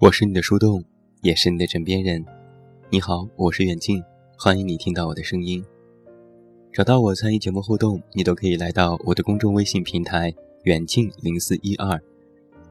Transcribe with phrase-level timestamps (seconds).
[0.00, 0.82] 我是你的树洞，
[1.20, 2.24] 也是你的枕边人。
[2.88, 4.02] 你好，我是远近，
[4.38, 5.62] 欢迎你听到我的声音。
[6.72, 12.00] 找到我参与节目互动，你都可以来到我的公众微信平台远近零四一二，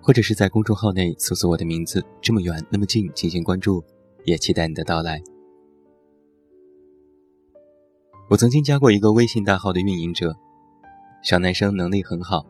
[0.02, 3.84] 或者是在公众号内搜索我的名字这么远那么近进行关注，
[4.26, 5.22] 也期待你的到来。
[8.28, 10.36] 我曾经加过一个微信大号的运营者，
[11.22, 12.44] 小男生能力很好，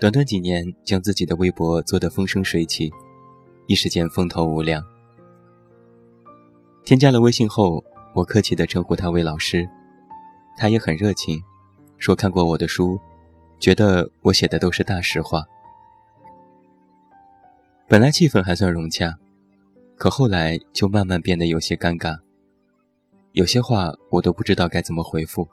[0.00, 2.90] 短短几年将自己的微博做得风生水起。
[3.66, 4.84] 一时间风头无两。
[6.84, 7.82] 添加了微信后，
[8.14, 9.68] 我客气地称呼他为老师，
[10.56, 11.42] 他也很热情，
[11.96, 13.00] 说看过我的书，
[13.58, 15.44] 觉得我写的都是大实话。
[17.88, 19.18] 本来气氛还算融洽，
[19.96, 22.18] 可后来就慢慢变得有些尴尬，
[23.32, 25.48] 有些话我都不知道该怎么回复。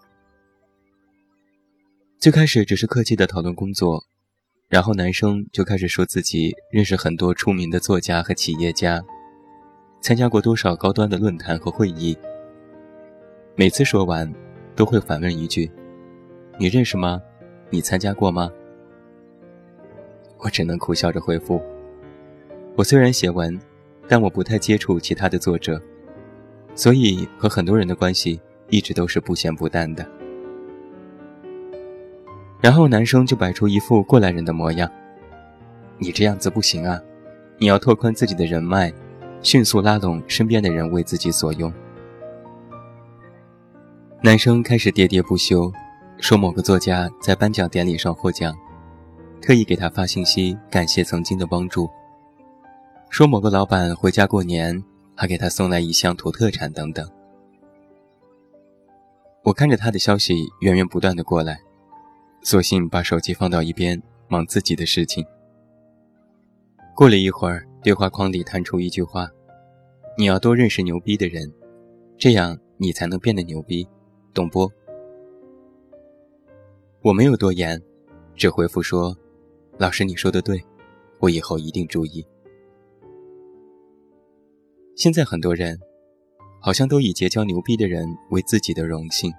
[2.17, 4.05] 最开始只是客气地讨论工作。
[4.71, 9.04] 然后男生就开始说自己认识很多出名的作家和企业家，
[9.99, 12.18] 参加过多少高端的论坛和会议。
[13.54, 14.34] 每次说完，
[14.73, 15.70] 都会反问一句
[16.57, 17.21] ：“你认识吗？
[17.70, 18.49] 你参加过吗？”
[20.40, 21.62] 我只能苦笑着回复
[22.77, 23.60] ：“我虽然写文，
[24.07, 25.82] 但我不太接触其他的作者，
[26.76, 30.10] 所以和很多人的关系一直都是不咸不淡的。”
[32.62, 34.90] 然后男生就摆出一副过来人的模样，
[35.98, 37.01] 你这样子不行啊，
[37.57, 38.93] 你要拓宽自己的人脉，
[39.41, 41.73] 迅速拉拢身边的人为自己所用。
[44.21, 45.73] 男生开始喋喋不休，
[46.20, 48.55] 说某个作家在颁奖典礼上获奖，
[49.41, 51.89] 特意给他发信息感谢曾经的帮助，
[53.09, 54.84] 说某个老板回家过年
[55.15, 57.09] 还给他送来一箱土特产等等。
[59.43, 61.59] 我看着他的消息源源不断的过来。
[62.43, 65.25] 索性把手机放到一边，忙自己的事情。
[66.95, 69.28] 过了一会儿，对话框里弹出一句话
[70.17, 71.51] ：“你要多认识牛逼的人，
[72.17, 73.88] 这样你才能变得牛逼，
[74.33, 74.71] 懂不？”
[77.03, 77.81] 我没有多言，
[78.35, 79.16] 只回复说
[79.77, 80.63] ：“老师，你说的对，
[81.19, 82.25] 我以后一定注意。”
[84.95, 85.79] 现在很多人，
[86.59, 89.31] 好像都以结交牛逼的人为自己的荣幸。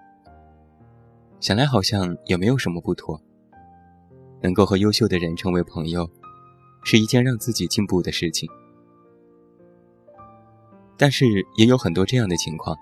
[1.43, 3.21] 想来好像也没有什么不妥。
[4.41, 6.09] 能够和优秀的人成为朋友，
[6.85, 8.49] 是一件让自己进步的事情。
[10.97, 11.27] 但是
[11.57, 12.77] 也有很多这样的情况：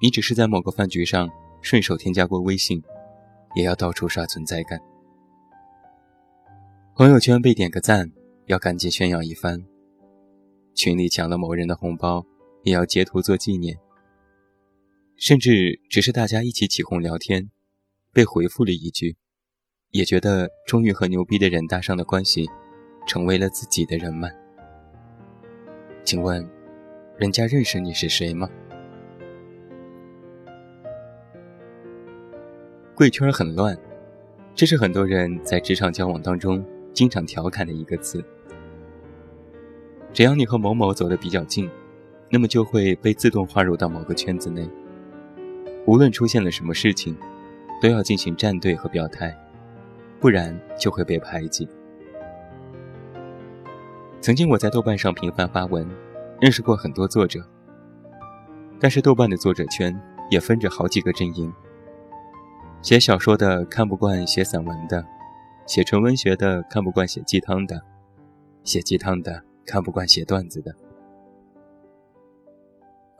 [0.00, 1.28] 你只是在某个饭局上
[1.60, 2.82] 顺手添加过微信，
[3.54, 4.80] 也要到处刷存在感。
[6.96, 8.10] 朋友圈被点个赞，
[8.46, 9.58] 要赶紧炫耀一番；
[10.74, 12.24] 群里抢了某人的红包，
[12.62, 13.78] 也要截图做纪念。
[15.20, 17.50] 甚至只是大家一起起哄聊天，
[18.10, 19.18] 被回复了一句，
[19.90, 22.48] 也觉得终于和牛逼的人搭上了关系，
[23.06, 24.34] 成为了自己的人脉。
[26.02, 26.48] 请问，
[27.18, 28.48] 人家认识你是谁吗？
[32.94, 33.78] 贵圈很乱，
[34.54, 36.64] 这是很多人在职场交往当中
[36.94, 38.24] 经常调侃的一个词。
[40.14, 41.68] 只要你和某某走得比较近，
[42.30, 44.66] 那么就会被自动划入到某个圈子内。
[45.86, 47.16] 无论出现了什么事情，
[47.80, 49.36] 都要进行站队和表态，
[50.20, 51.68] 不然就会被排挤。
[54.20, 55.88] 曾经我在豆瓣上频繁发文，
[56.40, 57.42] 认识过很多作者，
[58.78, 59.98] 但是豆瓣的作者圈
[60.30, 61.52] 也分着好几个阵营。
[62.82, 65.04] 写小说的看不惯写散文的，
[65.66, 67.82] 写纯文学的看不惯写鸡汤的，
[68.62, 70.74] 写鸡汤的看不惯写段子的。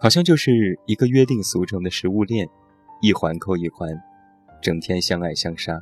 [0.03, 2.49] 好像就是一个约定俗成的食物链，
[3.03, 3.91] 一环扣一环，
[4.63, 5.79] 整天相爱相杀。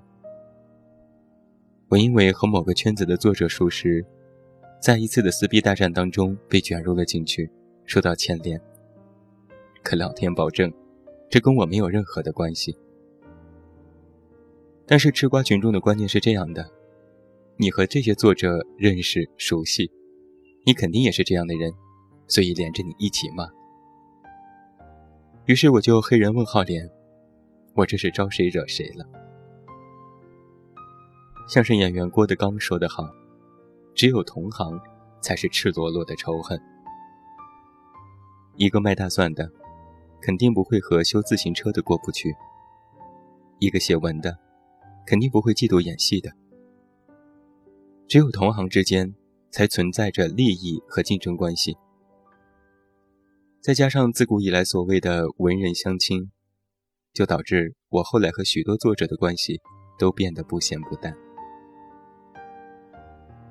[1.88, 4.04] 我因为和某个圈子的作者熟识，
[4.82, 7.48] 在一次的撕逼大战当中被卷入了进去，
[7.84, 8.60] 受到牵连。
[9.84, 10.72] 可老天保证，
[11.30, 12.76] 这跟我没有任何的关系。
[14.84, 16.68] 但是吃瓜群众的观念是这样的：
[17.56, 19.88] 你和这些作者认识熟悉，
[20.66, 21.72] 你肯定也是这样的人，
[22.26, 23.48] 所以连着你一起骂。
[25.48, 26.86] 于是我就黑人问号脸，
[27.74, 29.06] 我这是招谁惹谁了？
[31.48, 33.08] 相声演员郭德纲说得好，
[33.94, 34.78] 只有同行，
[35.22, 36.60] 才是赤裸裸的仇恨。
[38.56, 39.50] 一个卖大蒜的，
[40.20, 42.28] 肯定不会和修自行车的过不去；
[43.58, 44.36] 一个写文的，
[45.06, 46.30] 肯定不会嫉妒演戏的。
[48.06, 49.14] 只有同行之间，
[49.50, 51.74] 才存在着利益和竞争关系。
[53.60, 56.30] 再加上自古以来所谓的文人相亲，
[57.12, 59.60] 就导致我后来和许多作者的关系
[59.98, 61.14] 都变得不咸不淡。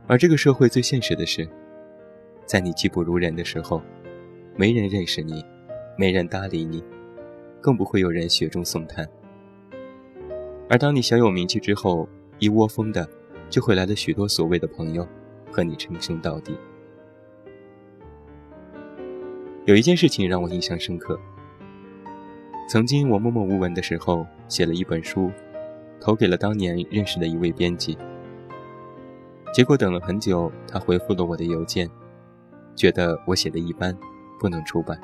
[0.08, 1.48] 而这个社会最现实的是，
[2.46, 3.82] 在你技不如人的时候，
[4.56, 5.44] 没人认识你，
[5.98, 6.82] 没人搭理你，
[7.62, 9.08] 更不会有人雪中送炭。
[10.70, 12.08] 而当你小有名气之后，
[12.40, 13.08] 一窝蜂的
[13.50, 15.06] 就会来了许多所谓的朋友，
[15.52, 16.58] 和你称兄道弟。
[19.68, 21.20] 有一件事情让我印象深刻。
[22.70, 25.30] 曾经我默默无闻的时候，写了一本书，
[26.00, 27.98] 投给了当年认识的一位编辑。
[29.54, 31.90] 结果等了很久，他回复了我的邮件，
[32.78, 33.94] 觉得我写的一般，
[34.40, 34.98] 不能出版。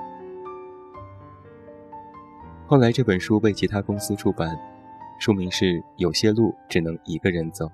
[2.66, 4.58] 后来这本书被其他公司出版。
[5.20, 5.66] 书名是
[5.98, 7.66] 《有些路只能一个人走》。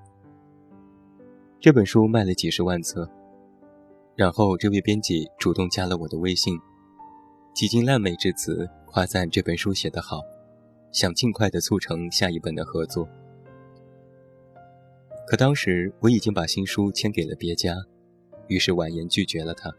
[1.60, 3.10] 这本书卖了几十万册，
[4.16, 6.60] 然后这位编辑主动加了我的微信，
[7.60, 10.22] 几经烂美之词，夸赞这本书写得好，
[10.94, 13.06] 想尽快的促成下一本的合作。
[15.28, 17.76] 可当时我已经把新书签给了别家，
[18.48, 19.76] 于是婉言拒绝了他。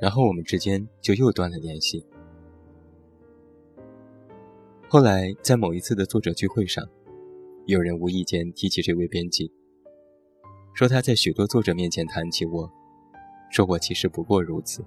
[0.00, 2.06] 然后我们之间就又断了联系。
[4.88, 6.82] 后来，在某一次的作者聚会上，
[7.66, 9.52] 有人无意间提起这位编辑，
[10.72, 12.72] 说他在许多作者面前谈起我，
[13.50, 14.82] 说我其实不过如此，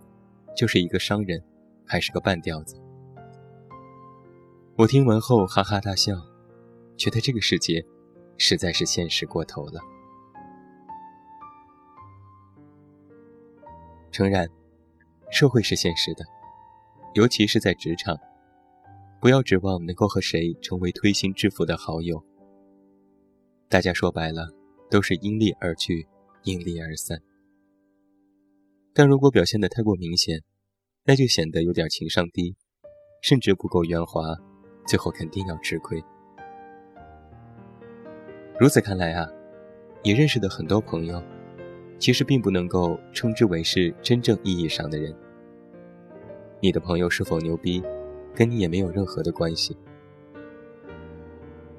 [0.58, 1.40] 就是一个商人，
[1.90, 2.80] 还是个半吊子。
[4.78, 6.14] 我听完后哈哈大笑，
[6.96, 7.84] 觉得这个世界
[8.38, 9.82] 实在是现实过头了。
[14.12, 14.48] 诚然，
[15.32, 16.24] 社会是现实的，
[17.16, 18.16] 尤其是在职场。
[19.20, 22.24] 不要指望能够和谁成为推心置腹的好友。
[23.68, 24.48] 大家说白了，
[24.90, 26.08] 都是因利而聚，
[26.44, 27.20] 因利而散。
[28.94, 30.42] 但如果表现得太过明显，
[31.06, 32.56] 那就显得有点情商低，
[33.22, 34.22] 甚至不够圆滑，
[34.86, 36.04] 最后肯定要吃亏。
[38.60, 39.28] 如此看来啊，
[40.04, 41.24] 你认识的很多朋友，
[41.98, 45.16] 其实并不能够称之为是真正意义上的人。
[46.62, 47.82] 你的朋友是否牛逼？
[48.36, 49.76] 跟你也没有任何的关系。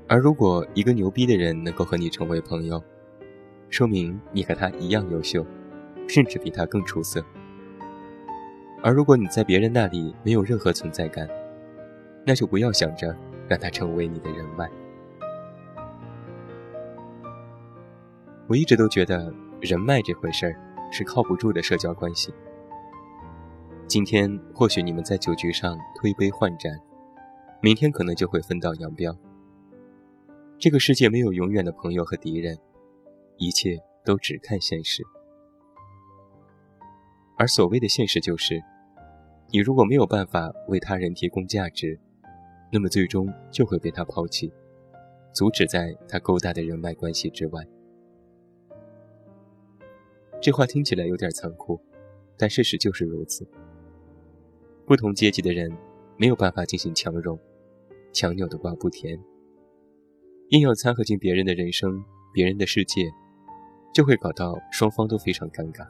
[0.09, 2.83] 而如果一个牛逼的人能够和你成为朋友，
[3.71, 5.47] 说明你和他一样优秀，
[6.09, 7.25] 甚至比他更出色。
[8.83, 11.29] 而如果你在别人那里没有任何存在感，
[12.25, 13.15] 那就不要想着
[13.47, 14.71] 让他成为你的人脉。
[18.47, 20.57] 我一直都觉得人脉这回事儿
[20.91, 22.33] 是靠不住的社交关系。
[23.87, 26.73] 今天或许你们在酒局上推杯换盏，
[27.61, 29.17] 明天可能就会分道扬镳。
[30.59, 32.59] 这个世界没有永远的朋友和敌人，
[33.37, 35.05] 一切都只看现实。
[37.41, 38.63] 而所谓的现实就是，
[39.49, 41.99] 你如果没有办法为他人提供价值，
[42.71, 44.53] 那么最终就会被他抛弃，
[45.33, 47.67] 阻止在他勾搭的人脉关系之外。
[50.39, 51.81] 这话听起来有点残酷，
[52.37, 53.49] 但事实就是如此。
[54.85, 55.75] 不同阶级的人
[56.19, 57.39] 没有办法进行强融，
[58.13, 59.19] 强扭的瓜不甜。
[60.51, 62.05] 硬要掺和进别人的人生、
[62.35, 63.11] 别人的世界，
[63.95, 65.89] 就会搞到双方都非常尴尬。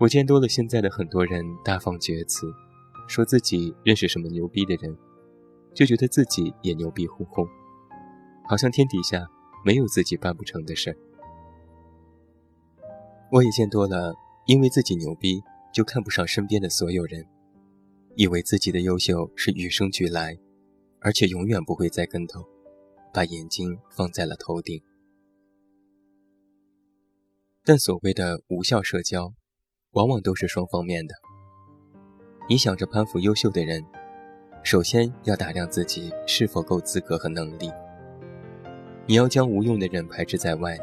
[0.00, 2.46] 我见多了现在的很多人大放厥词，
[3.08, 4.96] 说自己认识什么牛逼的人，
[5.74, 7.46] 就觉得自己也牛逼哄哄，
[8.48, 9.26] 好像天底下
[9.64, 10.96] 没有自己办不成的事儿。
[13.30, 14.14] 我也见多了，
[14.46, 15.42] 因为自己牛逼。
[15.70, 17.24] 就看不上身边的所有人，
[18.16, 20.36] 以为自己的优秀是与生俱来，
[20.98, 22.42] 而且永远不会栽跟头，
[23.12, 24.82] 把眼睛放在了头顶。
[27.62, 29.34] 但所谓的无效社交，
[29.92, 31.14] 往往都是双方面的。
[32.48, 33.84] 你想着攀附优秀的人，
[34.62, 37.70] 首先要打量自己是否够资格和能力。
[39.06, 40.78] 你要将无用的人排斥在外，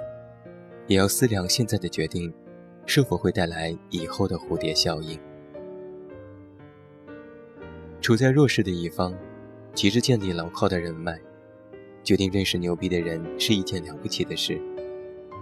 [0.88, 2.34] 也要思量现在的决定。
[2.88, 5.20] 是否会带来以后的蝴蝶效应？
[8.00, 9.12] 处在弱势的一方，
[9.74, 11.20] 急着建立牢靠的人脉，
[12.04, 14.62] 决定认识牛逼的人是一件了不起的事，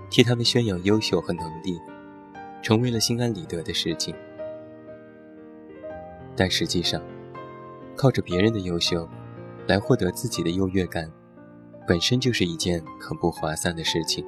[0.10, 1.78] 替他们宣扬优秀和能力，
[2.64, 4.16] 成为了心安理得的事情。
[6.36, 7.00] 但实际上，
[7.96, 9.08] 靠着别人的优秀
[9.68, 11.12] 来获得自己的优越感，
[11.86, 14.26] 本身就是一件很不划算的事情。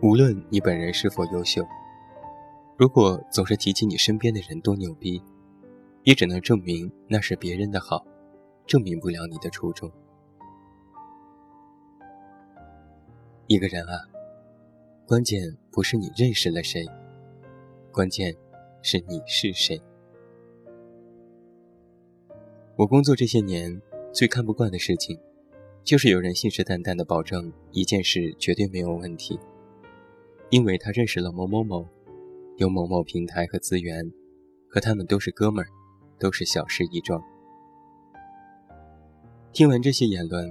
[0.00, 1.64] 无论你本人是否优秀，
[2.76, 5.22] 如果总是提起你身边的人多牛逼，
[6.02, 8.04] 也只能证明那是别人的好，
[8.66, 9.90] 证明不了你的初衷。
[13.46, 13.92] 一个人啊，
[15.06, 16.86] 关键不是你认识了谁，
[17.92, 18.34] 关键
[18.80, 19.78] 是你是谁。
[22.74, 23.82] 我工作这些年，
[24.14, 25.20] 最看不惯的事情，
[25.84, 29.38] 就是有人信誓旦旦的保证一件事绝对没有问题。
[30.48, 31.86] 因为他认识了某某某，
[32.56, 34.10] 有某某平台和资源，
[34.70, 35.68] 和他们都是哥们儿，
[36.18, 37.22] 都是小事一桩。
[39.52, 40.50] 听完这些言论，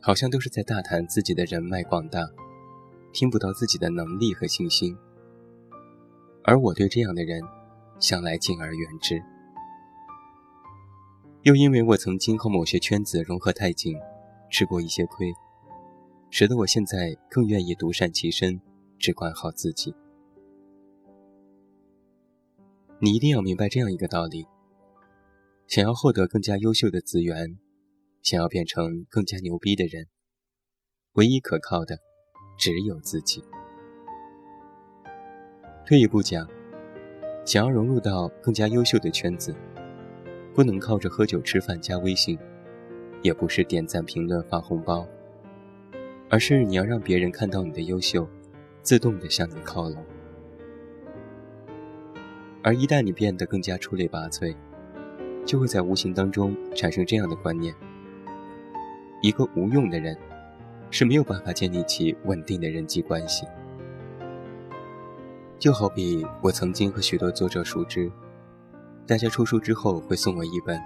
[0.00, 2.26] 好像都是在大谈自己的人脉广大，
[3.14, 4.94] 听不到自己的能力和信心。
[6.42, 7.40] 而我对这样的人，
[7.98, 9.22] 向来敬而远之。
[11.44, 13.96] 又因为我曾经和某些圈子融合太紧，
[14.50, 15.32] 吃过一些亏，
[16.28, 18.60] 使得我现在更愿意独善其身，
[18.98, 19.94] 只管好自己。
[22.98, 24.46] 你一定要明白这样一个道理：
[25.66, 27.58] 想要获得更加优秀的资源，
[28.22, 30.08] 想要变成更加牛逼的人，
[31.12, 32.00] 唯一可靠的
[32.56, 33.42] 只有自己。
[35.86, 36.48] 退一步讲，
[37.44, 39.54] 想要融入到更加优秀的圈子，
[40.54, 42.38] 不能靠着喝酒吃饭加微信，
[43.22, 45.06] 也不是点赞评论发红包，
[46.30, 48.26] 而是你要让别人看到你的优秀，
[48.82, 50.02] 自动的向你靠拢。
[52.62, 54.56] 而一旦你变得更加出类拔萃，
[55.44, 57.74] 就会在无形当中产生这样的观念：
[59.20, 60.16] 一个无用的人，
[60.94, 63.44] 是没有办法建立起稳定的人际关系。
[65.58, 68.08] 就好比我曾经和许多作者熟知，
[69.04, 70.80] 大家出书之后会送我一本，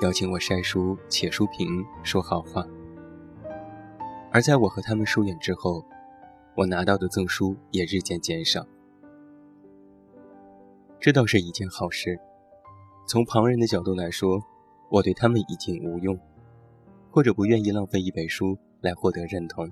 [0.00, 2.66] 邀请我晒书、写书评、说好话。
[4.32, 5.84] 而在我和他们疏远之后，
[6.56, 8.66] 我拿到的赠书也日渐减少。
[10.98, 12.18] 这倒是一件好事。
[13.06, 14.42] 从旁人的角度来说，
[14.90, 16.18] 我对他们已经无用，
[17.12, 19.70] 或者不愿意浪费一本书来获得认同。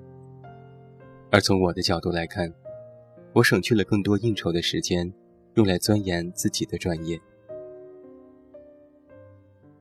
[1.31, 2.53] 而从我的角度来看，
[3.35, 5.13] 我省去了更多应酬的时间，
[5.55, 7.21] 用来钻研自己的专业。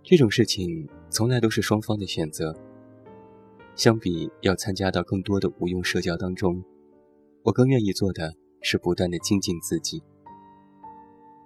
[0.03, 2.55] 这种事情从来都是双方的选择。
[3.75, 6.61] 相比要参加到更多的无用社交当中，
[7.43, 10.03] 我更愿意做的是不断的精进自己。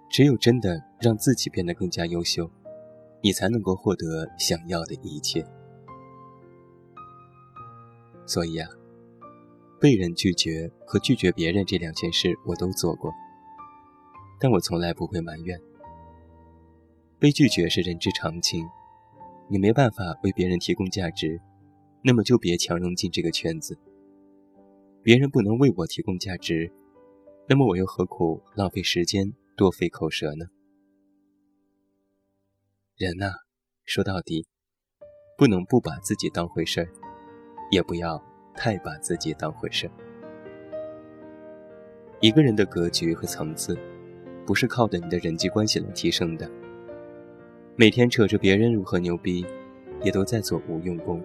[0.10, 2.50] 只有真的让自己变得更加优秀，
[3.22, 5.46] 你才能够获得想要的一切。
[8.25, 8.70] 所以啊。
[9.80, 13.12] 被人拒绝和拒绝别人这两件事我都做过，
[14.39, 15.60] 但我从来不会埋怨。
[17.20, 18.65] 被拒绝是人之常情，
[19.50, 21.42] 你没办法为别人提供价值，
[22.01, 23.77] 那么就别强融进这个圈子。
[25.01, 26.72] 别人不能为我提供价值，
[27.50, 30.46] 那么我又何苦浪费时间多费口舌呢？
[32.96, 33.34] 人呐，
[33.84, 34.48] 说到底，
[35.38, 36.88] 不能不把自己当回事儿，
[37.74, 38.24] 也不要。
[38.56, 39.89] 太把自己当回事。
[42.20, 43.75] 一个人的格局和层次，
[44.46, 46.48] 不是靠着你的人际关系来提升的。
[47.75, 49.44] 每天扯着别人如何牛逼，
[50.03, 51.20] 也都在做无用功。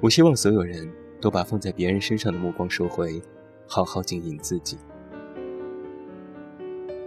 [0.00, 3.20] 我希望所有人都把放在别人身上的目光收回，
[3.66, 4.78] 好好经营自己。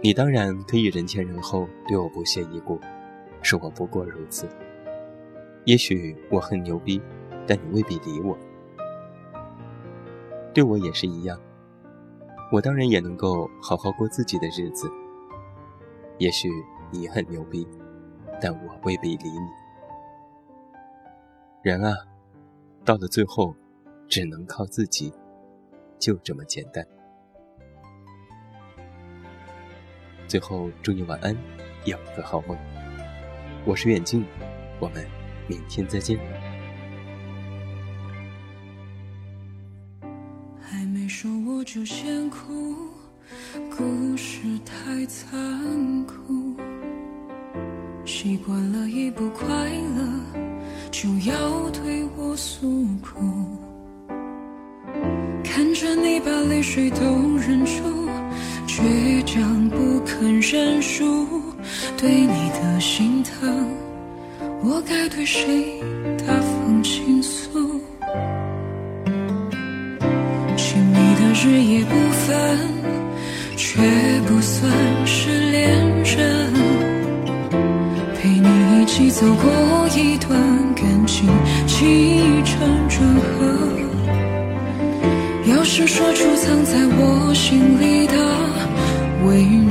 [0.00, 2.78] 你当然可以人前人后对我不屑一顾，
[3.42, 4.46] 说我不过如此。
[5.64, 7.02] 也许我很牛逼。
[7.46, 8.36] 但你未必理我，
[10.52, 11.38] 对我也是一样。
[12.52, 14.90] 我当然也能够好好过自己的日子。
[16.18, 16.48] 也许
[16.90, 17.66] 你很牛逼，
[18.40, 19.48] 但我未必理你。
[21.62, 21.94] 人啊，
[22.84, 23.56] 到了最后，
[24.08, 25.12] 只能靠自己，
[25.98, 26.86] 就这么简单。
[30.28, 31.36] 最后，祝你晚安，
[31.84, 32.56] 有个好梦。
[33.66, 34.24] 我是远近，
[34.78, 35.04] 我们
[35.48, 36.18] 明天再见。
[41.64, 42.76] 就先哭，
[43.74, 46.54] 故事太残酷。
[48.04, 50.40] 习惯了一不快乐，
[50.90, 53.20] 就要对我诉苦。
[55.42, 56.98] 看着你把泪水都
[57.38, 57.82] 忍住，
[58.66, 61.26] 倔强不肯认输。
[61.96, 63.74] 对你的心疼，
[64.62, 65.80] 我该对谁
[79.24, 80.38] 走过一段
[80.74, 81.26] 感情
[81.66, 83.56] 起承转合。
[85.50, 88.12] 要是说出藏在我心里的
[89.26, 89.63] 委屈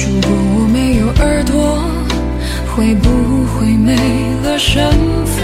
[0.00, 1.82] 如果我没有耳朵，
[2.74, 3.08] 会不
[3.46, 3.96] 会没
[4.44, 4.90] 了身
[5.26, 5.36] 份？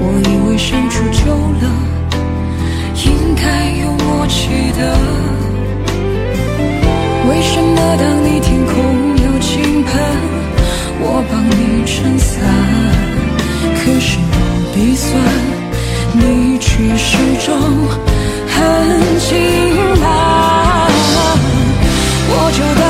[0.00, 1.30] 我以为相处久
[1.62, 1.64] 了，
[3.04, 4.80] 应该有默契的。
[7.28, 8.74] 为什么当你天空
[9.16, 9.90] 有倾盆，
[11.00, 12.42] 我帮你撑伞，
[13.76, 14.34] 可是我
[14.74, 15.08] 鼻酸，
[16.12, 17.16] 你却始
[17.46, 17.48] 终
[18.48, 18.54] 很
[19.20, 19.89] 轻。
[22.52, 22.89] 就当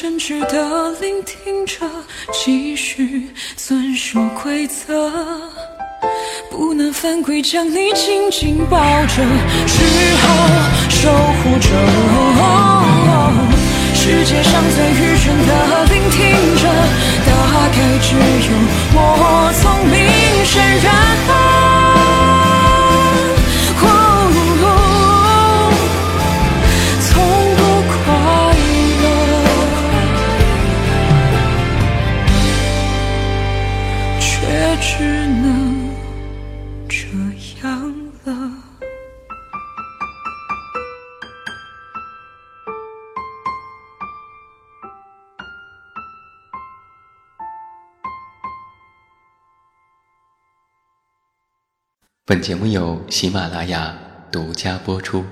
[0.00, 1.84] 当你诚挚的聆听着，
[2.32, 5.10] 继续遵守规则。
[6.50, 9.14] 不能犯规，将你紧紧抱着，
[9.66, 10.26] 只好
[10.88, 11.68] 守护着。
[13.94, 16.20] 世界上最愚蠢的聆听
[16.56, 16.68] 着，
[17.26, 18.54] 大概只有
[18.94, 19.96] 我聪明
[20.44, 21.57] 胜任。
[52.28, 53.96] 本节目由喜马拉雅
[54.30, 55.24] 独家播出。